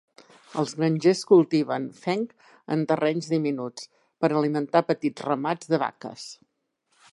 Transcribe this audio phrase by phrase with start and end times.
[0.61, 2.33] Els grangers cultiven fenc
[2.77, 3.87] en terrenys diminuts
[4.25, 6.27] per alimentar petits ramats de vaques.